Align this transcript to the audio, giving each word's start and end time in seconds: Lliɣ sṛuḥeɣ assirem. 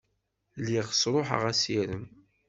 Lliɣ 0.59 0.87
sṛuḥeɣ 0.93 1.41
assirem. 1.51 2.05